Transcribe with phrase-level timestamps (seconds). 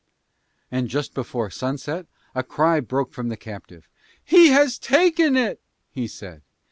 [0.71, 3.87] And just before sunset a cry broke from the captive.
[4.25, 6.41] "He has taken it!" he said.